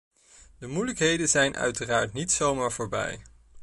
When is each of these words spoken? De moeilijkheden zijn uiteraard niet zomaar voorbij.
De 0.57 0.67
moeilijkheden 0.67 1.29
zijn 1.29 1.55
uiteraard 1.55 2.13
niet 2.13 2.31
zomaar 2.31 2.71
voorbij. 2.71 3.19